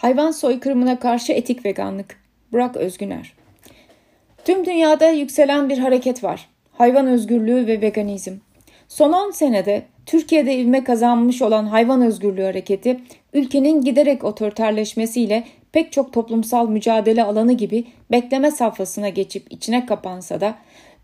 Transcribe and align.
Hayvan 0.00 0.30
soykırımına 0.30 0.98
karşı 0.98 1.32
etik 1.32 1.64
veganlık. 1.64 2.20
Burak 2.52 2.76
Özgüner. 2.76 3.32
Tüm 4.44 4.66
dünyada 4.66 5.08
yükselen 5.08 5.68
bir 5.68 5.78
hareket 5.78 6.24
var. 6.24 6.48
Hayvan 6.72 7.06
özgürlüğü 7.06 7.66
ve 7.66 7.80
veganizm. 7.80 8.32
Son 8.88 9.12
10 9.12 9.30
senede 9.30 9.82
Türkiye'de 10.06 10.56
ivme 10.56 10.84
kazanmış 10.84 11.42
olan 11.42 11.66
hayvan 11.66 12.02
özgürlüğü 12.02 12.42
hareketi, 12.42 13.00
ülkenin 13.32 13.80
giderek 13.80 14.24
otoriterleşmesiyle 14.24 15.44
pek 15.72 15.92
çok 15.92 16.12
toplumsal 16.12 16.68
mücadele 16.68 17.24
alanı 17.24 17.52
gibi 17.52 17.84
bekleme 18.10 18.50
safhasına 18.50 19.08
geçip 19.08 19.52
içine 19.52 19.86
kapansa 19.86 20.40
da 20.40 20.54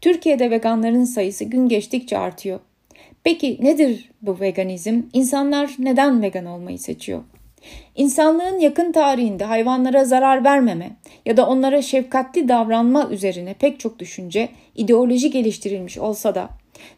Türkiye'de 0.00 0.50
veganların 0.50 1.04
sayısı 1.04 1.44
gün 1.44 1.68
geçtikçe 1.68 2.18
artıyor. 2.18 2.60
Peki 3.24 3.58
nedir 3.60 4.10
bu 4.22 4.40
veganizm? 4.40 5.02
İnsanlar 5.12 5.70
neden 5.78 6.22
vegan 6.22 6.46
olmayı 6.46 6.78
seçiyor? 6.78 7.22
İnsanlığın 7.94 8.58
yakın 8.58 8.92
tarihinde 8.92 9.44
hayvanlara 9.44 10.04
zarar 10.04 10.44
vermeme 10.44 10.96
ya 11.26 11.36
da 11.36 11.46
onlara 11.46 11.82
şefkatli 11.82 12.48
davranma 12.48 13.08
üzerine 13.10 13.54
pek 13.54 13.80
çok 13.80 13.98
düşünce, 13.98 14.48
ideoloji 14.74 15.30
geliştirilmiş 15.30 15.98
olsa 15.98 16.34
da 16.34 16.48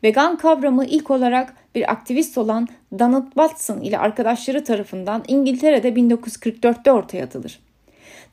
vegan 0.03 0.37
kavramı 0.37 0.85
ilk 0.85 1.11
olarak 1.11 1.55
bir 1.75 1.93
aktivist 1.93 2.39
olan 2.39 2.67
Donald 2.99 3.27
Watson 3.27 3.81
ile 3.81 3.99
arkadaşları 3.99 4.65
tarafından 4.65 5.25
İngiltere'de 5.29 5.89
1944'te 5.89 6.93
ortaya 6.93 7.25
atılır. 7.25 7.61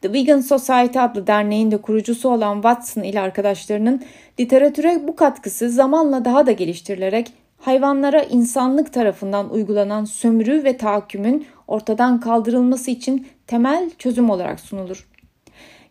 The 0.02 0.14
Vegan 0.14 0.42
Society 0.42 1.00
adlı 1.00 1.28
derneğin 1.28 1.72
de 1.72 1.78
kurucusu 1.78 2.30
olan 2.30 2.56
Watson 2.56 3.04
ile 3.04 3.20
arkadaşlarının 3.20 4.04
literatüre 4.40 5.08
bu 5.08 5.16
katkısı 5.16 5.70
zamanla 5.70 6.26
daha 6.26 6.45
da 6.45 6.52
geliştirilerek 6.52 7.31
hayvanlara 7.58 8.23
insanlık 8.23 8.94
tarafından 8.94 9.54
uygulanan 9.54 10.05
sömürü 10.05 10.64
ve 10.64 10.77
tahakkümün 10.77 11.48
ortadan 11.68 12.20
kaldırılması 12.20 12.91
için 12.91 13.28
temel 13.48 13.90
çözüm 13.98 14.30
olarak 14.30 14.59
sunulur. 14.59 15.08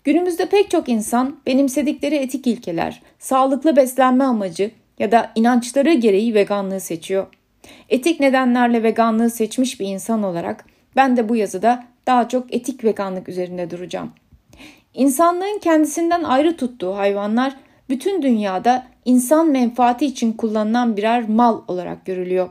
Günümüzde 0.04 0.48
pek 0.48 0.70
çok 0.70 0.88
insan 0.88 1.36
benimsedikleri 1.46 2.14
etik 2.14 2.46
ilkeler, 2.46 3.02
sağlıklı 3.18 3.76
beslenme 3.76 4.24
amacı 4.24 4.70
ya 4.98 5.12
da 5.12 5.32
inançları 5.34 5.92
gereği 5.92 6.34
veganlığı 6.34 6.80
seçiyor. 6.80 7.26
Etik 7.88 8.20
nedenlerle 8.20 8.82
veganlığı 8.82 9.30
seçmiş 9.30 9.80
bir 9.80 9.86
insan 9.86 10.22
olarak 10.22 10.64
ben 10.96 11.16
de 11.16 11.28
bu 11.28 11.36
yazıda 11.36 11.84
daha 12.06 12.28
çok 12.28 12.54
etik 12.54 12.84
veganlık 12.84 13.28
üzerinde 13.28 13.70
duracağım. 13.70 14.12
İnsanlığın 14.94 15.58
kendisinden 15.58 16.22
ayrı 16.22 16.56
tuttuğu 16.56 16.96
hayvanlar 16.96 17.56
bütün 17.88 18.22
dünyada 18.22 18.86
insan 19.04 19.50
menfaati 19.50 20.06
için 20.06 20.32
kullanılan 20.32 20.96
birer 20.96 21.28
mal 21.28 21.60
olarak 21.68 22.06
görülüyor. 22.06 22.48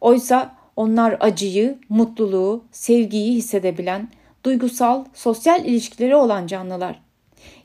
Oysa 0.00 0.54
onlar 0.76 1.16
acıyı, 1.20 1.78
mutluluğu, 1.88 2.64
sevgiyi 2.72 3.34
hissedebilen, 3.34 4.08
duygusal, 4.44 5.04
sosyal 5.14 5.64
ilişkileri 5.64 6.16
olan 6.16 6.46
canlılar. 6.46 7.00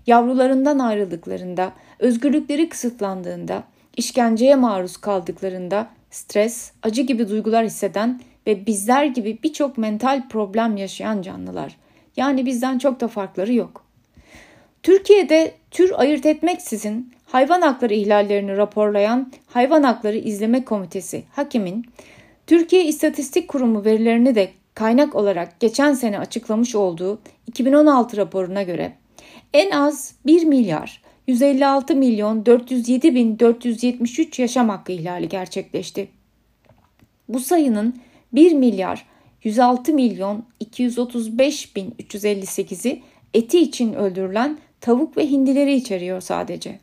Yavrularından 0.07 0.79
ayrıldıklarında, 0.79 1.71
özgürlükleri 1.99 2.69
kısıtlandığında, 2.69 3.63
işkenceye 3.97 4.55
maruz 4.55 4.97
kaldıklarında 4.97 5.87
stres, 6.11 6.71
acı 6.83 7.01
gibi 7.01 7.29
duygular 7.29 7.65
hisseden 7.65 8.21
ve 8.47 8.65
bizler 8.65 9.05
gibi 9.05 9.39
birçok 9.43 9.77
mental 9.77 10.29
problem 10.29 10.77
yaşayan 10.77 11.21
canlılar. 11.21 11.77
Yani 12.17 12.45
bizden 12.45 12.79
çok 12.79 12.99
da 12.99 13.07
farkları 13.07 13.53
yok. 13.53 13.88
Türkiye'de 14.83 15.51
tür 15.71 15.91
ayırt 15.95 16.25
etmeksizin 16.25 17.13
hayvan 17.25 17.61
hakları 17.61 17.93
ihlallerini 17.93 18.57
raporlayan 18.57 19.31
Hayvan 19.47 19.83
Hakları 19.83 20.17
İzleme 20.17 20.65
Komitesi 20.65 21.23
Hakim'in 21.31 21.85
Türkiye 22.47 22.85
İstatistik 22.85 23.47
Kurumu 23.47 23.85
verilerini 23.85 24.35
de 24.35 24.49
kaynak 24.73 25.15
olarak 25.15 25.59
geçen 25.59 25.93
sene 25.93 26.19
açıklamış 26.19 26.75
olduğu 26.75 27.19
2016 27.47 28.17
raporuna 28.17 28.63
göre 28.63 28.93
en 29.53 29.71
az 29.71 30.15
1 30.25 30.43
milyar 30.45 31.01
156 31.27 31.95
milyon 31.95 32.45
407 32.45 33.15
bin 33.15 33.39
473 33.39 34.39
yaşam 34.39 34.69
hakkı 34.69 34.91
ihlali 34.91 35.29
gerçekleşti. 35.29 36.07
Bu 37.29 37.39
sayının 37.39 37.95
1 38.33 38.53
milyar 38.53 39.05
106 39.43 39.93
milyon 39.93 40.45
235 40.59 41.75
bin 41.75 41.91
358'i 41.99 43.01
eti 43.33 43.59
için 43.59 43.93
öldürülen 43.93 44.57
tavuk 44.81 45.17
ve 45.17 45.29
hindileri 45.29 45.73
içeriyor 45.73 46.21
sadece. 46.21 46.79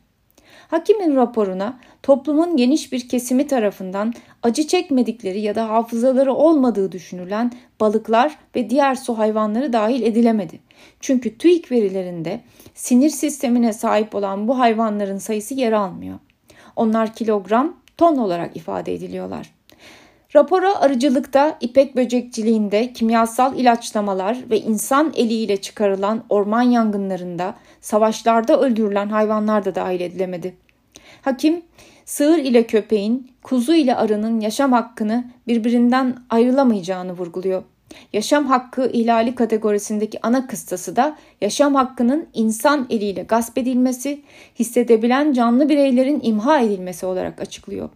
Hakimin 0.67 1.15
raporuna 1.15 1.79
toplumun 2.03 2.57
geniş 2.57 2.91
bir 2.91 3.09
kesimi 3.09 3.47
tarafından 3.47 4.13
acı 4.43 4.67
çekmedikleri 4.67 5.41
ya 5.41 5.55
da 5.55 5.69
hafızaları 5.69 6.33
olmadığı 6.33 6.91
düşünülen 6.91 7.51
balıklar 7.79 8.37
ve 8.55 8.69
diğer 8.69 8.95
su 8.95 9.17
hayvanları 9.17 9.73
dahil 9.73 10.01
edilemedi. 10.01 10.59
Çünkü 10.99 11.37
TÜİK 11.37 11.71
verilerinde 11.71 12.41
sinir 12.73 13.09
sistemine 13.09 13.73
sahip 13.73 14.15
olan 14.15 14.47
bu 14.47 14.59
hayvanların 14.59 15.17
sayısı 15.17 15.53
yer 15.53 15.71
almıyor. 15.71 16.19
Onlar 16.75 17.13
kilogram, 17.13 17.77
ton 17.97 18.17
olarak 18.17 18.57
ifade 18.57 18.93
ediliyorlar. 18.93 19.56
Rapora 20.35 20.75
arıcılıkta, 20.75 21.57
ipek 21.61 21.95
böcekçiliğinde, 21.95 22.93
kimyasal 22.93 23.59
ilaçlamalar 23.59 24.37
ve 24.49 24.59
insan 24.59 25.13
eliyle 25.15 25.57
çıkarılan 25.57 26.23
orman 26.29 26.61
yangınlarında, 26.61 27.55
savaşlarda 27.81 28.59
öldürülen 28.59 29.09
hayvanlar 29.09 29.65
da 29.65 29.75
dahil 29.75 30.01
edilemedi. 30.01 30.55
Hakim, 31.21 31.61
sığır 32.05 32.37
ile 32.37 32.67
köpeğin, 32.67 33.31
kuzu 33.43 33.73
ile 33.73 33.95
arının 33.95 34.39
yaşam 34.39 34.71
hakkını 34.71 35.31
birbirinden 35.47 36.17
ayrılamayacağını 36.29 37.13
vurguluyor. 37.13 37.63
Yaşam 38.13 38.45
hakkı 38.45 38.89
ihlali 38.93 39.35
kategorisindeki 39.35 40.19
ana 40.21 40.47
kıstası 40.47 40.95
da 40.95 41.17
yaşam 41.41 41.75
hakkının 41.75 42.27
insan 42.33 42.87
eliyle 42.89 43.23
gasp 43.23 43.57
edilmesi, 43.57 44.21
hissedebilen 44.59 45.33
canlı 45.33 45.69
bireylerin 45.69 46.19
imha 46.23 46.59
edilmesi 46.59 47.05
olarak 47.05 47.41
açıklıyor. 47.41 47.89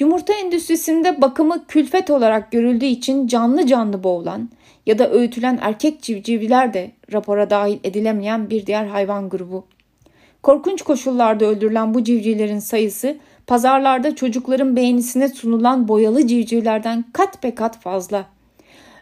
Yumurta 0.00 0.32
endüstrisinde 0.32 1.22
bakımı 1.22 1.66
külfet 1.66 2.10
olarak 2.10 2.52
görüldüğü 2.52 2.86
için 2.86 3.26
canlı 3.26 3.66
canlı 3.66 4.02
boğulan 4.02 4.50
ya 4.86 4.98
da 4.98 5.10
öğütülen 5.10 5.58
erkek 5.62 6.02
civcivler 6.02 6.74
de 6.74 6.90
rapora 7.12 7.50
dahil 7.50 7.78
edilemeyen 7.84 8.50
bir 8.50 8.66
diğer 8.66 8.86
hayvan 8.86 9.28
grubu. 9.28 9.64
Korkunç 10.42 10.82
koşullarda 10.82 11.44
öldürülen 11.44 11.94
bu 11.94 12.04
civcivlerin 12.04 12.58
sayısı 12.58 13.16
pazarlarda 13.46 14.14
çocukların 14.14 14.76
beğenisine 14.76 15.28
sunulan 15.28 15.88
boyalı 15.88 16.26
civcivlerden 16.26 17.04
kat 17.12 17.42
be 17.42 17.54
kat 17.54 17.80
fazla. 17.80 18.26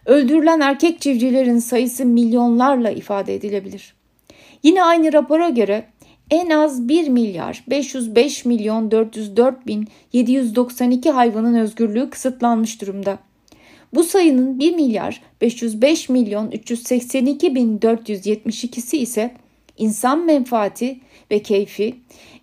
Öldürülen 0.06 0.60
erkek 0.60 1.00
civcivlerin 1.00 1.59
sayısı 1.59 2.04
milyonlarla 2.04 2.91
ifade 2.91 3.34
edilebilir. 3.34 3.94
Yine 4.62 4.82
aynı 4.82 5.12
rapora 5.12 5.48
göre 5.48 5.84
en 6.31 6.50
az 6.50 6.89
1 6.89 7.09
milyar 7.09 7.65
505 7.71 8.44
milyon 8.44 8.91
404 8.91 9.66
bin 9.66 9.89
792 10.12 11.11
hayvanın 11.11 11.55
özgürlüğü 11.55 12.11
kısıtlanmış 12.11 12.81
durumda. 12.81 13.19
Bu 13.94 14.05
sayının 14.05 14.59
1 14.59 14.75
milyar 14.75 15.22
505 15.41 16.09
milyon 16.09 16.50
382 16.50 17.55
bin 17.55 17.78
472'si 17.78 18.97
ise 18.97 19.34
insan 19.78 20.25
menfaati 20.25 21.00
ve 21.31 21.43
keyfi, 21.43 21.94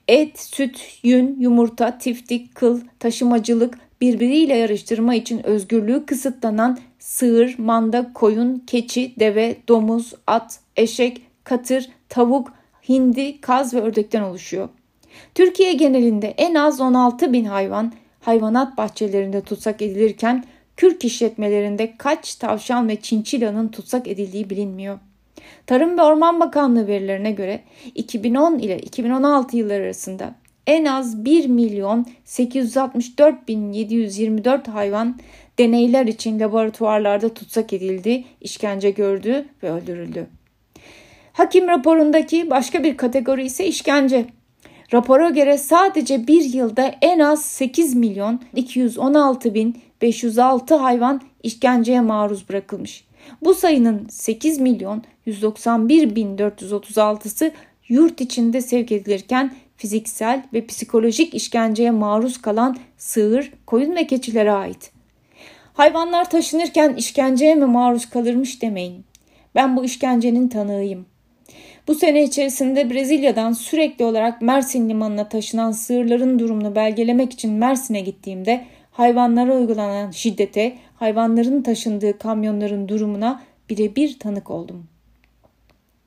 et, 0.07 0.39
süt, 0.39 0.99
yün, 1.03 1.37
yumurta, 1.39 1.97
tiftik, 1.97 2.55
kıl, 2.55 2.81
taşımacılık 2.99 3.77
birbiriyle 4.01 4.55
yarıştırma 4.55 5.15
için 5.15 5.45
özgürlüğü 5.45 6.05
kısıtlanan 6.05 6.79
sığır, 6.99 7.55
manda, 7.57 8.13
koyun, 8.13 8.63
keçi, 8.67 9.13
deve, 9.19 9.55
domuz, 9.67 10.13
at, 10.27 10.59
eşek, 10.77 11.21
katır, 11.43 11.89
tavuk, 12.09 12.53
hindi, 12.89 13.41
kaz 13.41 13.73
ve 13.73 13.81
ördekten 13.81 14.21
oluşuyor. 14.21 14.69
Türkiye 15.35 15.73
genelinde 15.73 16.27
en 16.27 16.55
az 16.55 16.81
16 16.81 17.33
bin 17.33 17.45
hayvan 17.45 17.93
hayvanat 18.21 18.77
bahçelerinde 18.77 19.41
tutsak 19.41 19.81
edilirken 19.81 20.43
kürk 20.77 21.05
işletmelerinde 21.05 21.93
kaç 21.97 22.35
tavşan 22.35 22.89
ve 22.89 22.95
çinçilanın 22.95 23.67
tutsak 23.67 24.07
edildiği 24.07 24.49
bilinmiyor. 24.49 24.99
Tarım 25.67 25.97
ve 25.97 26.01
Orman 26.01 26.39
Bakanlığı 26.39 26.87
verilerine 26.87 27.31
göre 27.31 27.61
2010 27.95 28.59
ile 28.59 28.79
2016 28.79 29.57
yılları 29.57 29.83
arasında 29.83 30.35
en 30.67 30.85
az 30.85 31.25
1 31.25 31.47
milyon 31.47 32.05
864 32.25 33.47
bin 33.47 33.73
724 33.73 34.67
hayvan 34.67 35.19
deneyler 35.59 36.05
için 36.05 36.39
laboratuvarlarda 36.39 37.33
tutsak 37.33 37.73
edildi, 37.73 38.23
işkence 38.41 38.91
gördü 38.91 39.45
ve 39.63 39.71
öldürüldü. 39.71 40.27
Hakim 41.35 41.67
raporundaki 41.67 42.49
başka 42.49 42.83
bir 42.83 42.97
kategori 42.97 43.45
ise 43.45 43.67
işkence. 43.67 44.25
Rapora 44.93 45.29
göre 45.29 45.57
sadece 45.57 46.27
bir 46.27 46.53
yılda 46.53 46.95
en 47.01 47.19
az 47.19 47.45
8 47.45 47.95
milyon 47.95 48.41
216 48.55 49.53
bin 49.53 49.77
506 50.01 50.75
hayvan 50.75 51.21
işkenceye 51.43 52.01
maruz 52.01 52.49
bırakılmış. 52.49 53.05
Bu 53.41 53.53
sayının 53.53 54.07
8 54.09 54.59
milyon 54.59 55.03
191 55.25 56.15
bin 56.15 56.37
436'sı 56.37 57.51
yurt 57.89 58.21
içinde 58.21 58.61
sevk 58.61 58.91
edilirken 58.91 59.53
fiziksel 59.77 60.43
ve 60.53 60.65
psikolojik 60.65 61.33
işkenceye 61.33 61.91
maruz 61.91 62.41
kalan 62.41 62.77
sığır, 62.97 63.53
koyun 63.65 63.95
ve 63.95 64.07
keçilere 64.07 64.51
ait. 64.51 64.91
Hayvanlar 65.73 66.29
taşınırken 66.29 66.93
işkenceye 66.93 67.55
mi 67.55 67.65
maruz 67.65 68.09
kalırmış 68.09 68.61
demeyin. 68.61 69.05
Ben 69.55 69.77
bu 69.77 69.85
işkencenin 69.85 70.47
tanığıyım. 70.47 71.05
Bu 71.87 71.95
sene 71.95 72.23
içerisinde 72.23 72.89
Brezilya'dan 72.89 73.53
sürekli 73.53 74.05
olarak 74.05 74.41
Mersin 74.41 74.89
limanına 74.89 75.29
taşınan 75.29 75.71
sığırların 75.71 76.39
durumunu 76.39 76.75
belgelemek 76.75 77.33
için 77.33 77.53
Mersin'e 77.53 78.01
gittiğimde 78.01 78.65
hayvanlara 78.91 79.55
uygulanan 79.55 80.11
şiddete, 80.11 80.77
hayvanların 80.95 81.61
taşındığı 81.61 82.17
kamyonların 82.17 82.87
durumuna 82.87 83.43
birebir 83.69 84.19
tanık 84.19 84.49
oldum. 84.49 84.87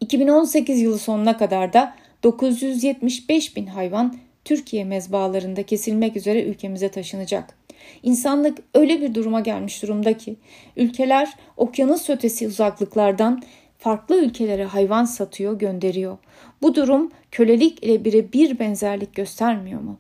2018 0.01 0.81
yılı 0.81 0.99
sonuna 0.99 1.37
kadar 1.37 1.73
da 1.73 1.95
975 2.23 3.57
bin 3.57 3.67
hayvan 3.67 4.17
Türkiye 4.45 4.85
mezbalarında 4.85 5.63
kesilmek 5.63 6.17
üzere 6.17 6.43
ülkemize 6.43 6.89
taşınacak. 6.89 7.59
İnsanlık 8.03 8.59
öyle 8.75 9.01
bir 9.01 9.15
duruma 9.15 9.41
gelmiş 9.41 9.83
durumda 9.83 10.17
ki 10.17 10.37
ülkeler 10.77 11.29
okyanus 11.57 12.11
ötesi 12.11 12.47
uzaklıklardan 12.47 13.43
farklı 13.79 14.25
ülkelere 14.25 14.65
hayvan 14.65 15.05
satıyor, 15.05 15.59
gönderiyor. 15.59 16.19
Bu 16.63 16.75
durum 16.75 17.11
kölelik 17.31 17.85
ile 17.85 18.05
birebir 18.05 18.59
benzerlik 18.59 19.15
göstermiyor 19.15 19.81
mu? 19.81 19.99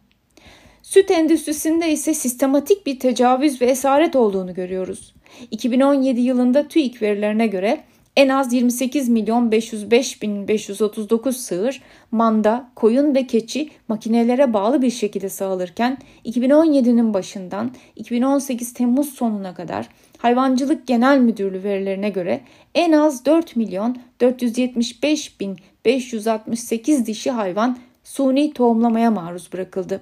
Süt 0.83 1.11
endüstrisinde 1.11 1.93
ise 1.93 2.15
sistematik 2.15 2.87
bir 2.87 3.01
tecavüz 3.01 3.63
ve 3.63 3.67
esaret 3.67 4.17
olduğunu 4.17 4.55
görüyoruz. 4.55 5.15
2017 5.51 6.21
yılında 6.21 6.69
TÜİK 6.69 7.03
verilerine 7.03 7.47
göre 7.47 7.85
en 8.17 8.29
az 8.29 8.53
28 8.53 9.09
milyon 9.09 9.53
505 9.53 10.23
bin 10.23 10.49
539 10.49 11.37
sığır, 11.37 11.83
manda, 12.11 12.71
koyun 12.75 13.15
ve 13.15 13.27
keçi 13.27 13.71
makinelere 13.89 14.53
bağlı 14.53 14.83
bir 14.83 14.91
şekilde 14.91 15.29
sağılırken 15.29 15.99
2017'nin 16.25 17.15
başından 17.15 17.71
2018 17.97 18.73
Temmuz 18.73 19.15
sonuna 19.15 19.55
kadar 19.55 19.89
Hayvancılık 20.19 20.87
Genel 20.87 21.19
Müdürlüğü 21.19 21.63
verilerine 21.65 22.11
göre 22.11 22.41
en 22.75 22.93
az 22.93 23.25
4 23.25 23.57
milyon 23.57 23.97
475 24.21 25.41
bin 25.41 25.57
568 25.85 27.07
dişi 27.07 27.31
hayvan 27.31 27.79
suni 28.05 28.53
tohumlamaya 28.53 29.11
maruz 29.11 29.53
bırakıldı. 29.53 30.01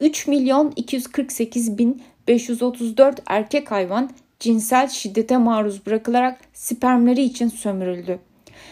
3 0.00 0.26
milyon 0.26 0.72
248 0.76 1.78
bin 1.78 2.02
534 2.28 3.22
erkek 3.26 3.70
hayvan 3.70 4.10
cinsel 4.40 4.88
şiddete 4.88 5.36
maruz 5.36 5.86
bırakılarak 5.86 6.40
spermleri 6.52 7.22
için 7.22 7.48
sömürüldü. 7.48 8.18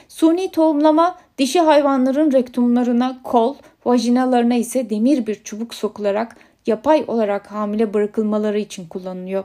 Suni 0.09 0.51
tohumlama 0.51 1.19
dişi 1.39 1.61
hayvanların 1.61 2.33
rektumlarına, 2.33 3.21
kol, 3.25 3.55
vajinalarına 3.85 4.55
ise 4.55 4.91
demir 4.91 5.27
bir 5.27 5.35
çubuk 5.35 5.75
sokularak 5.75 6.37
yapay 6.67 7.05
olarak 7.07 7.51
hamile 7.51 7.95
bırakılmaları 7.95 8.59
için 8.59 8.89
kullanılıyor. 8.89 9.45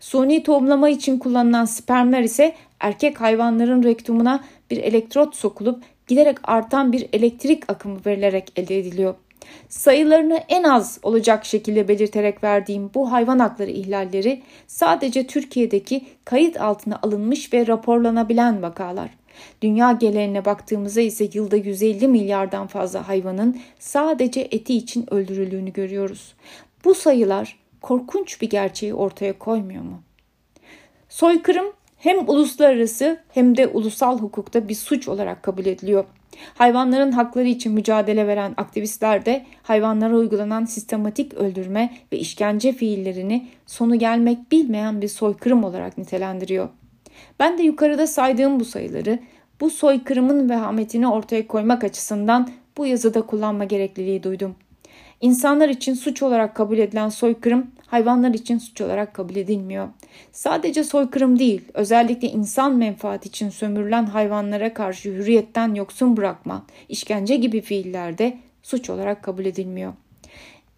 Suni 0.00 0.42
tohumlama 0.42 0.88
için 0.88 1.18
kullanılan 1.18 1.64
spermler 1.64 2.22
ise 2.22 2.54
erkek 2.80 3.20
hayvanların 3.20 3.82
rektumuna 3.82 4.44
bir 4.70 4.76
elektrot 4.76 5.36
sokulup 5.36 5.82
giderek 6.06 6.38
artan 6.44 6.92
bir 6.92 7.08
elektrik 7.12 7.72
akımı 7.72 8.00
verilerek 8.06 8.52
elde 8.56 8.78
ediliyor. 8.78 9.14
Sayılarını 9.68 10.40
en 10.48 10.62
az 10.62 10.98
olacak 11.02 11.44
şekilde 11.44 11.88
belirterek 11.88 12.44
verdiğim 12.44 12.90
bu 12.94 13.12
hayvan 13.12 13.38
hakları 13.38 13.70
ihlalleri 13.70 14.42
sadece 14.66 15.26
Türkiye'deki 15.26 16.04
kayıt 16.24 16.60
altına 16.60 16.98
alınmış 17.02 17.52
ve 17.52 17.66
raporlanabilen 17.66 18.62
vakalar. 18.62 19.10
Dünya 19.62 19.92
geleneğine 19.92 20.44
baktığımızda 20.44 21.00
ise 21.00 21.28
yılda 21.32 21.56
150 21.56 22.08
milyardan 22.08 22.66
fazla 22.66 23.08
hayvanın 23.08 23.60
sadece 23.78 24.40
eti 24.40 24.74
için 24.74 25.14
öldürüldüğünü 25.14 25.72
görüyoruz. 25.72 26.34
Bu 26.84 26.94
sayılar 26.94 27.61
korkunç 27.82 28.40
bir 28.42 28.50
gerçeği 28.50 28.94
ortaya 28.94 29.38
koymuyor 29.38 29.82
mu? 29.82 30.02
Soykırım 31.08 31.72
hem 31.98 32.28
uluslararası 32.28 33.20
hem 33.28 33.56
de 33.56 33.66
ulusal 33.66 34.18
hukukta 34.18 34.68
bir 34.68 34.74
suç 34.74 35.08
olarak 35.08 35.42
kabul 35.42 35.66
ediliyor. 35.66 36.04
Hayvanların 36.54 37.12
hakları 37.12 37.48
için 37.48 37.72
mücadele 37.72 38.26
veren 38.26 38.54
aktivistler 38.56 39.26
de 39.26 39.46
hayvanlara 39.62 40.16
uygulanan 40.16 40.64
sistematik 40.64 41.34
öldürme 41.34 41.94
ve 42.12 42.18
işkence 42.18 42.72
fiillerini 42.72 43.48
sonu 43.66 43.98
gelmek 43.98 44.52
bilmeyen 44.52 45.02
bir 45.02 45.08
soykırım 45.08 45.64
olarak 45.64 45.98
nitelendiriyor. 45.98 46.68
Ben 47.40 47.58
de 47.58 47.62
yukarıda 47.62 48.06
saydığım 48.06 48.60
bu 48.60 48.64
sayıları 48.64 49.18
bu 49.60 49.70
soykırımın 49.70 50.50
vehametini 50.50 51.08
ortaya 51.08 51.46
koymak 51.46 51.84
açısından 51.84 52.48
bu 52.76 52.86
yazıda 52.86 53.22
kullanma 53.22 53.64
gerekliliği 53.64 54.22
duydum. 54.22 54.56
İnsanlar 55.22 55.68
için 55.68 55.94
suç 55.94 56.22
olarak 56.22 56.54
kabul 56.54 56.78
edilen 56.78 57.08
soykırım 57.08 57.66
hayvanlar 57.86 58.34
için 58.34 58.58
suç 58.58 58.80
olarak 58.80 59.14
kabul 59.14 59.36
edilmiyor. 59.36 59.88
Sadece 60.32 60.84
soykırım 60.84 61.38
değil, 61.38 61.62
özellikle 61.74 62.28
insan 62.28 62.76
menfaati 62.76 63.28
için 63.28 63.50
sömürülen 63.50 64.06
hayvanlara 64.06 64.74
karşı 64.74 65.10
hürriyetten 65.10 65.74
yoksun 65.74 66.16
bırakma, 66.16 66.66
işkence 66.88 67.36
gibi 67.36 67.60
fiillerde 67.60 68.38
suç 68.62 68.90
olarak 68.90 69.22
kabul 69.22 69.44
edilmiyor. 69.44 69.92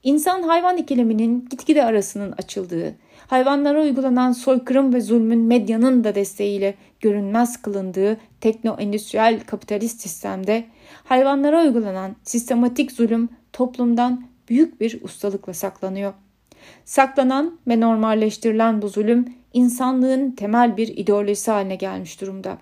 İnsan 0.02 0.43
hayvan 0.43 0.76
ikileminin 0.76 1.49
gitgide 1.50 1.85
arasının 1.85 2.32
açıldığı, 2.32 2.94
hayvanlara 3.26 3.82
uygulanan 3.82 4.32
soykırım 4.32 4.94
ve 4.94 5.00
zulmün 5.00 5.38
medyanın 5.38 6.05
da 6.05 6.14
desteğiyle 6.14 6.75
görünmez 7.00 7.62
kılındığı 7.62 8.17
tekno-endüstriyel 8.40 9.44
kapitalist 9.44 10.00
sistemde 10.00 10.64
hayvanlara 11.05 11.62
uygulanan 11.62 12.17
sistematik 12.23 12.93
zulüm 12.93 13.29
toplumdan 13.52 14.34
büyük 14.49 14.81
bir 14.81 15.02
ustalıkla 15.02 15.55
saklanıyor. 15.55 16.12
Saklanan 16.85 17.58
ve 17.69 17.81
normalleştirilen 17.81 18.82
bu 18.82 18.88
zulüm 18.88 19.35
insanlığın 19.52 20.31
temel 20.31 20.76
bir 20.76 20.88
ideolojisi 20.88 21.50
haline 21.50 21.76
gelmiş 21.76 22.20
durumda. 22.20 22.58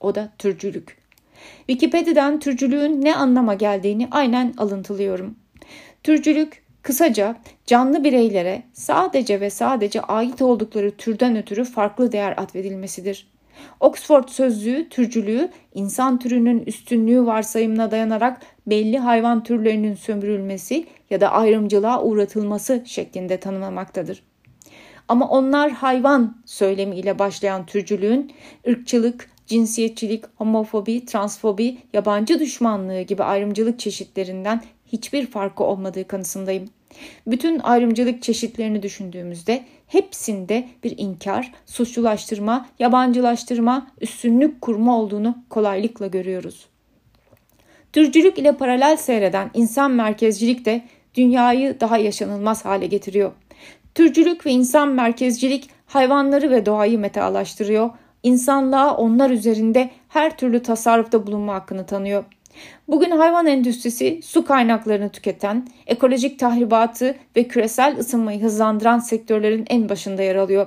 O 0.00 0.14
da 0.14 0.32
türcülük. 0.38 0.98
Wikipedia'dan 1.66 2.40
türcülüğün 2.40 3.04
ne 3.04 3.16
anlama 3.16 3.54
geldiğini 3.54 4.08
aynen 4.10 4.54
alıntılıyorum. 4.56 5.36
Türcülük 6.02 6.62
kısaca 6.82 7.36
canlı 7.66 8.04
bireylere 8.04 8.62
sadece 8.72 9.40
ve 9.40 9.50
sadece 9.50 10.00
ait 10.00 10.42
oldukları 10.42 10.96
türden 10.96 11.36
ötürü 11.36 11.64
farklı 11.64 12.12
değer 12.12 12.34
atfedilmesidir. 12.36 13.30
Oxford 13.80 14.28
sözlüğü 14.28 14.88
türcülüğü 14.88 15.50
insan 15.74 16.18
türünün 16.18 16.62
üstünlüğü 16.62 17.26
varsayımına 17.26 17.90
dayanarak 17.90 18.42
belli 18.66 18.98
hayvan 18.98 19.42
türlerinin 19.42 19.94
sömürülmesi 19.94 20.86
ya 21.10 21.20
da 21.20 21.32
ayrımcılığa 21.32 22.02
uğratılması 22.02 22.82
şeklinde 22.84 23.40
tanımlamaktadır. 23.40 24.22
Ama 25.08 25.28
onlar 25.28 25.70
hayvan 25.70 26.42
söylemiyle 26.46 27.18
başlayan 27.18 27.66
türcülüğün 27.66 28.32
ırkçılık, 28.68 29.30
cinsiyetçilik, 29.46 30.24
homofobi, 30.36 31.04
transfobi, 31.04 31.78
yabancı 31.92 32.38
düşmanlığı 32.38 33.02
gibi 33.02 33.22
ayrımcılık 33.22 33.78
çeşitlerinden 33.78 34.62
hiçbir 34.86 35.26
farkı 35.26 35.64
olmadığı 35.64 36.08
kanısındayım. 36.08 36.68
Bütün 37.26 37.58
ayrımcılık 37.58 38.22
çeşitlerini 38.22 38.82
düşündüğümüzde 38.82 39.64
hepsinde 39.90 40.68
bir 40.84 40.98
inkar, 40.98 41.52
suçlulaştırma, 41.66 42.66
yabancılaştırma, 42.78 43.86
üstünlük 44.00 44.60
kurma 44.60 44.98
olduğunu 44.98 45.38
kolaylıkla 45.50 46.06
görüyoruz. 46.06 46.66
Türcülük 47.92 48.38
ile 48.38 48.52
paralel 48.52 48.96
seyreden 48.96 49.50
insan 49.54 49.90
merkezcilik 49.90 50.64
de 50.64 50.82
dünyayı 51.14 51.80
daha 51.80 51.98
yaşanılmaz 51.98 52.64
hale 52.64 52.86
getiriyor. 52.86 53.32
Türcülük 53.94 54.46
ve 54.46 54.50
insan 54.50 54.88
merkezcilik 54.88 55.70
hayvanları 55.86 56.50
ve 56.50 56.66
doğayı 56.66 56.98
metalaştırıyor, 56.98 57.90
insanlığa 58.22 58.96
onlar 58.96 59.30
üzerinde 59.30 59.90
her 60.08 60.36
türlü 60.36 60.62
tasarrufta 60.62 61.26
bulunma 61.26 61.54
hakkını 61.54 61.86
tanıyor. 61.86 62.24
Bugün 62.88 63.10
hayvan 63.10 63.46
endüstrisi 63.46 64.20
su 64.22 64.44
kaynaklarını 64.44 65.08
tüketen, 65.08 65.68
ekolojik 65.86 66.38
tahribatı 66.38 67.16
ve 67.36 67.48
küresel 67.48 67.98
ısınmayı 67.98 68.42
hızlandıran 68.42 68.98
sektörlerin 68.98 69.64
en 69.70 69.88
başında 69.88 70.22
yer 70.22 70.36
alıyor. 70.36 70.66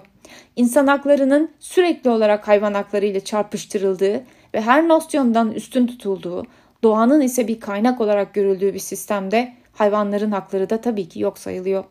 İnsan 0.55 0.87
haklarının 0.87 1.51
sürekli 1.59 2.09
olarak 2.09 2.47
hayvan 2.47 2.73
hakları 2.73 3.05
ile 3.05 3.19
çarpıştırıldığı 3.19 4.23
ve 4.53 4.61
her 4.61 4.87
nosyondan 4.87 5.51
üstün 5.51 5.87
tutulduğu, 5.87 6.45
doğanın 6.83 7.21
ise 7.21 7.47
bir 7.47 7.59
kaynak 7.59 8.01
olarak 8.01 8.33
görüldüğü 8.33 8.73
bir 8.73 8.79
sistemde 8.79 9.53
hayvanların 9.73 10.31
hakları 10.31 10.69
da 10.69 10.81
tabii 10.81 11.09
ki 11.09 11.19
yok 11.19 11.37
sayılıyor. 11.39 11.83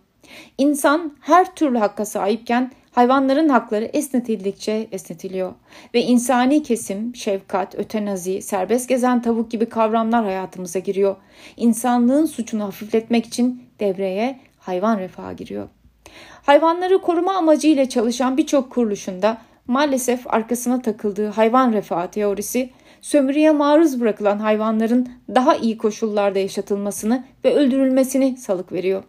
İnsan 0.59 1.17
her 1.21 1.55
türlü 1.55 1.79
hakka 1.79 2.05
sahipken 2.05 2.73
hayvanların 2.93 3.49
hakları 3.49 3.85
esnetildikçe 3.85 4.89
esnetiliyor 4.93 5.53
ve 5.95 6.03
insani 6.03 6.63
kesim, 6.63 7.17
şefkat, 7.17 7.75
ötenazi, 7.75 8.43
serbest 8.43 8.89
gezen 8.89 9.23
tavuk 9.23 9.51
gibi 9.51 9.67
kavramlar 9.67 10.25
hayatımıza 10.25 10.79
giriyor. 10.79 11.17
İnsanlığın 11.57 12.27
suçunu 12.27 12.65
hafifletmek 12.65 13.27
için 13.27 13.63
devreye 13.81 14.41
hayvan 14.59 14.99
refahı 14.99 15.33
giriyor. 15.35 15.69
Hayvanları 16.43 16.99
koruma 17.03 17.35
amacıyla 17.35 17.89
çalışan 17.89 18.37
birçok 18.37 18.71
kuruluşunda 18.71 19.39
maalesef 19.67 20.35
arkasına 20.35 20.83
takıldığı 20.83 21.29
hayvan 21.29 21.73
refahı 21.73 22.11
teorisi 22.11 22.71
sömürüye 23.01 23.51
maruz 23.51 24.01
bırakılan 24.01 24.39
hayvanların 24.39 25.09
daha 25.35 25.57
iyi 25.57 25.79
koşullarda 25.79 26.39
yaşatılmasını 26.39 27.25
ve 27.45 27.55
öldürülmesini 27.55 28.37
salık 28.37 28.73
veriyor. 28.73 29.03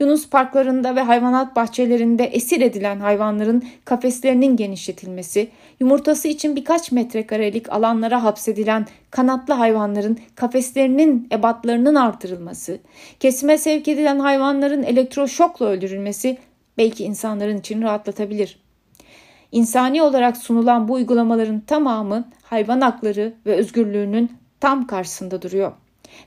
Yunus 0.00 0.30
parklarında 0.30 0.96
ve 0.96 1.00
hayvanat 1.00 1.56
bahçelerinde 1.56 2.24
esir 2.24 2.60
edilen 2.60 3.00
hayvanların 3.00 3.64
kafeslerinin 3.84 4.56
genişletilmesi, 4.56 5.48
yumurtası 5.80 6.28
için 6.28 6.56
birkaç 6.56 6.92
metrekarelik 6.92 7.72
alanlara 7.72 8.22
hapsedilen 8.24 8.86
kanatlı 9.10 9.54
hayvanların 9.54 10.18
kafeslerinin 10.34 11.28
ebatlarının 11.32 11.94
artırılması, 11.94 12.78
kesime 13.20 13.58
sevk 13.58 13.88
edilen 13.88 14.18
hayvanların 14.18 14.82
elektroşokla 14.82 15.66
öldürülmesi 15.66 16.38
belki 16.78 17.04
insanların 17.04 17.58
için 17.58 17.82
rahatlatabilir. 17.82 18.60
İnsani 19.52 20.02
olarak 20.02 20.36
sunulan 20.36 20.88
bu 20.88 20.92
uygulamaların 20.92 21.60
tamamı 21.60 22.28
hayvan 22.42 22.80
hakları 22.80 23.34
ve 23.46 23.54
özgürlüğünün 23.54 24.32
tam 24.60 24.86
karşısında 24.86 25.42
duruyor. 25.42 25.72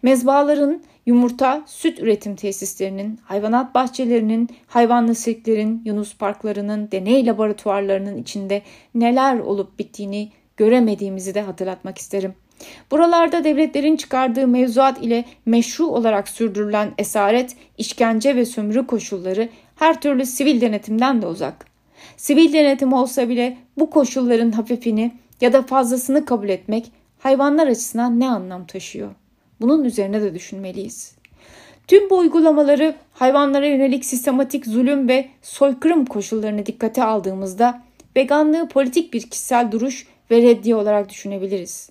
Mezbaların 0.01 0.81
yumurta, 1.05 1.63
süt 1.65 1.99
üretim 1.99 2.35
tesislerinin, 2.35 3.19
hayvanat 3.23 3.75
bahçelerinin, 3.75 4.49
hayvanlı 4.67 5.15
sirklerin, 5.15 5.81
yunus 5.85 6.17
parklarının, 6.17 6.91
deney 6.91 7.25
laboratuvarlarının 7.25 8.17
içinde 8.17 8.61
neler 8.95 9.39
olup 9.39 9.79
bittiğini 9.79 10.31
göremediğimizi 10.57 11.35
de 11.35 11.41
hatırlatmak 11.41 11.97
isterim. 11.97 12.33
Buralarda 12.91 13.43
devletlerin 13.43 13.97
çıkardığı 13.97 14.47
mevzuat 14.47 15.03
ile 15.03 15.25
meşru 15.45 15.85
olarak 15.87 16.29
sürdürülen 16.29 16.91
esaret, 16.97 17.55
işkence 17.77 18.35
ve 18.35 18.45
sömürü 18.45 18.87
koşulları 18.87 19.49
her 19.75 20.01
türlü 20.01 20.25
sivil 20.25 20.61
denetimden 20.61 21.21
de 21.21 21.27
uzak. 21.27 21.65
Sivil 22.17 22.53
denetim 22.53 22.93
olsa 22.93 23.29
bile 23.29 23.57
bu 23.77 23.89
koşulların 23.89 24.51
hafifini 24.51 25.11
ya 25.41 25.53
da 25.53 25.61
fazlasını 25.61 26.25
kabul 26.25 26.49
etmek 26.49 26.91
hayvanlar 27.19 27.67
açısından 27.67 28.19
ne 28.19 28.29
anlam 28.29 28.65
taşıyor? 28.65 29.11
Bunun 29.63 29.83
üzerine 29.83 30.21
de 30.21 30.35
düşünmeliyiz. 30.35 31.15
Tüm 31.87 32.09
bu 32.09 32.17
uygulamaları 32.17 32.95
hayvanlara 33.13 33.67
yönelik 33.67 34.05
sistematik 34.05 34.65
zulüm 34.65 35.07
ve 35.07 35.29
soykırım 35.41 36.05
koşullarını 36.05 36.65
dikkate 36.65 37.03
aldığımızda 37.03 37.81
veganlığı 38.15 38.67
politik 38.67 39.13
bir 39.13 39.21
kişisel 39.21 39.71
duruş 39.71 40.07
ve 40.31 40.41
reddiye 40.41 40.75
olarak 40.75 41.09
düşünebiliriz. 41.09 41.89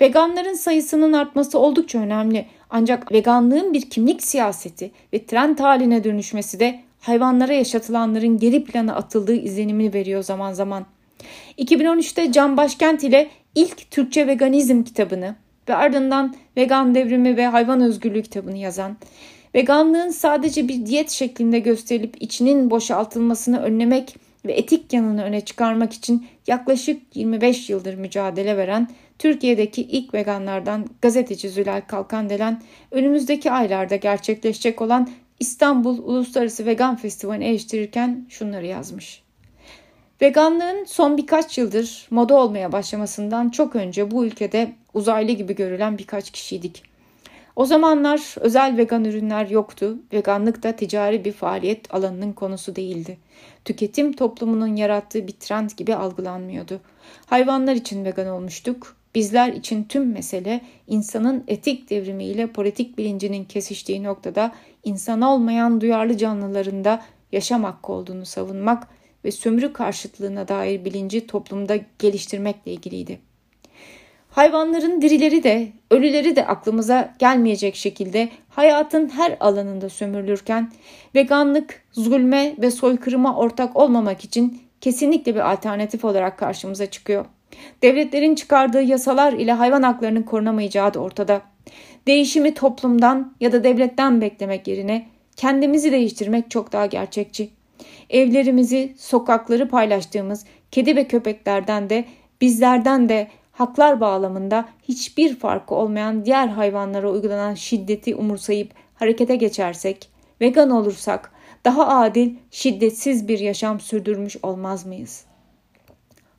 Veganların 0.00 0.54
sayısının 0.54 1.12
artması 1.12 1.58
oldukça 1.58 1.98
önemli 1.98 2.46
ancak 2.70 3.12
veganlığın 3.12 3.72
bir 3.72 3.90
kimlik 3.90 4.22
siyaseti 4.22 4.90
ve 5.12 5.26
trend 5.26 5.58
haline 5.58 6.04
dönüşmesi 6.04 6.60
de 6.60 6.80
hayvanlara 7.00 7.52
yaşatılanların 7.52 8.38
geri 8.38 8.64
plana 8.64 8.94
atıldığı 8.94 9.36
izlenimini 9.36 9.94
veriyor 9.94 10.22
zaman 10.22 10.52
zaman. 10.52 10.86
2013'te 11.58 12.32
Can 12.32 12.56
Başkent 12.56 13.04
ile 13.04 13.30
ilk 13.54 13.90
Türkçe 13.90 14.26
veganizm 14.26 14.82
kitabını 14.82 15.43
ve 15.68 15.74
ardından 15.74 16.34
Vegan 16.56 16.94
Devrimi 16.94 17.36
ve 17.36 17.46
Hayvan 17.46 17.80
Özgürlüğü 17.80 18.22
kitabını 18.22 18.58
yazan, 18.58 18.96
veganlığın 19.54 20.08
sadece 20.08 20.68
bir 20.68 20.86
diyet 20.86 21.10
şeklinde 21.10 21.58
gösterilip 21.58 22.22
içinin 22.22 22.70
boşaltılmasını 22.70 23.62
önlemek 23.62 24.16
ve 24.46 24.52
etik 24.52 24.92
yanını 24.92 25.24
öne 25.24 25.40
çıkarmak 25.40 25.92
için 25.92 26.26
yaklaşık 26.46 27.16
25 27.16 27.70
yıldır 27.70 27.94
mücadele 27.94 28.56
veren 28.56 28.88
Türkiye'deki 29.18 29.82
ilk 29.82 30.14
veganlardan 30.14 30.86
gazeteci 31.02 31.48
Zülal 31.48 31.80
Kalkandelen 31.80 32.62
önümüzdeki 32.90 33.50
aylarda 33.50 33.96
gerçekleşecek 33.96 34.82
olan 34.82 35.10
İstanbul 35.40 35.98
Uluslararası 35.98 36.66
Vegan 36.66 36.96
Festivali'ni 36.96 37.44
eleştirirken 37.44 38.26
şunları 38.28 38.66
yazmış. 38.66 39.23
Veganlığın 40.22 40.84
son 40.84 41.16
birkaç 41.16 41.58
yıldır 41.58 42.06
moda 42.10 42.34
olmaya 42.34 42.72
başlamasından 42.72 43.48
çok 43.48 43.76
önce 43.76 44.10
bu 44.10 44.24
ülkede 44.26 44.72
uzaylı 44.94 45.32
gibi 45.32 45.54
görülen 45.54 45.98
birkaç 45.98 46.30
kişiydik. 46.30 46.82
O 47.56 47.64
zamanlar 47.64 48.34
özel 48.40 48.76
vegan 48.76 49.04
ürünler 49.04 49.46
yoktu. 49.46 49.98
Veganlık 50.12 50.62
da 50.62 50.76
ticari 50.76 51.24
bir 51.24 51.32
faaliyet 51.32 51.94
alanının 51.94 52.32
konusu 52.32 52.76
değildi. 52.76 53.18
Tüketim 53.64 54.12
toplumunun 54.12 54.76
yarattığı 54.76 55.28
bir 55.28 55.32
trend 55.32 55.70
gibi 55.70 55.94
algılanmıyordu. 55.94 56.80
Hayvanlar 57.26 57.74
için 57.74 58.04
vegan 58.04 58.28
olmuştuk. 58.28 58.96
Bizler 59.14 59.52
için 59.52 59.84
tüm 59.84 60.12
mesele 60.12 60.60
insanın 60.86 61.44
etik 61.48 61.90
devrimiyle 61.90 62.46
politik 62.46 62.98
bilincinin 62.98 63.44
kesiştiği 63.44 64.02
noktada 64.02 64.52
insan 64.84 65.20
olmayan 65.20 65.80
duyarlı 65.80 66.16
canlılarında 66.16 67.02
yaşam 67.32 67.64
hakkı 67.64 67.92
olduğunu 67.92 68.26
savunmak 68.26 68.88
ve 69.24 69.30
sömürü 69.30 69.72
karşıtlığına 69.72 70.48
dair 70.48 70.84
bilinci 70.84 71.26
toplumda 71.26 71.76
geliştirmekle 71.98 72.72
ilgiliydi. 72.72 73.18
Hayvanların 74.30 75.02
dirileri 75.02 75.42
de 75.42 75.68
ölüleri 75.90 76.36
de 76.36 76.46
aklımıza 76.46 77.14
gelmeyecek 77.18 77.76
şekilde 77.76 78.28
hayatın 78.48 79.08
her 79.08 79.36
alanında 79.40 79.88
sömürülürken 79.88 80.72
veganlık 81.14 81.82
zulme 81.92 82.54
ve 82.58 82.70
soykırıma 82.70 83.36
ortak 83.36 83.76
olmamak 83.76 84.24
için 84.24 84.60
kesinlikle 84.80 85.34
bir 85.34 85.52
alternatif 85.52 86.04
olarak 86.04 86.38
karşımıza 86.38 86.86
çıkıyor. 86.86 87.26
Devletlerin 87.82 88.34
çıkardığı 88.34 88.82
yasalar 88.82 89.32
ile 89.32 89.52
hayvan 89.52 89.82
haklarının 89.82 90.22
korunamayacağı 90.22 90.94
da 90.94 91.00
ortada. 91.00 91.42
Değişimi 92.06 92.54
toplumdan 92.54 93.34
ya 93.40 93.52
da 93.52 93.64
devletten 93.64 94.20
beklemek 94.20 94.68
yerine 94.68 95.06
kendimizi 95.36 95.92
değiştirmek 95.92 96.50
çok 96.50 96.72
daha 96.72 96.86
gerçekçi. 96.86 97.50
Evlerimizi, 98.10 98.94
sokakları 98.98 99.68
paylaştığımız 99.68 100.44
kedi 100.70 100.96
ve 100.96 101.08
köpeklerden 101.08 101.90
de 101.90 102.04
bizlerden 102.40 103.08
de 103.08 103.28
haklar 103.52 104.00
bağlamında 104.00 104.68
hiçbir 104.82 105.36
farkı 105.36 105.74
olmayan 105.74 106.24
diğer 106.24 106.48
hayvanlara 106.48 107.10
uygulanan 107.10 107.54
şiddeti 107.54 108.14
umursayıp 108.14 108.70
harekete 108.94 109.36
geçersek, 109.36 110.08
vegan 110.40 110.70
olursak 110.70 111.32
daha 111.64 111.88
adil, 111.88 112.34
şiddetsiz 112.50 113.28
bir 113.28 113.38
yaşam 113.38 113.80
sürdürmüş 113.80 114.36
olmaz 114.42 114.86
mıyız? 114.86 115.24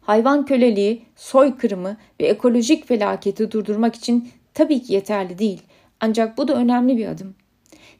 Hayvan 0.01 0.45
köleliği, 0.45 1.05
soykırımı 1.15 1.97
ve 2.21 2.25
ekolojik 2.25 2.87
felaketi 2.87 3.51
durdurmak 3.51 3.95
için 3.95 4.29
tabii 4.53 4.81
ki 4.81 4.93
yeterli 4.93 5.39
değil. 5.39 5.61
Ancak 5.99 6.37
bu 6.37 6.47
da 6.47 6.55
önemli 6.55 6.97
bir 6.97 7.07
adım. 7.07 7.35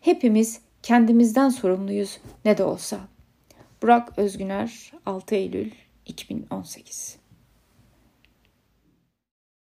Hepimiz 0.01 0.60
kendimizden 0.84 1.50
sorumluyuz 1.50 2.18
ne 2.46 2.58
de 2.58 2.63
olsa. 2.63 3.00
Burak 3.82 4.20
Özgüner 4.20 4.91
6 5.05 5.36
Eylül 5.36 5.72
2018 6.05 7.17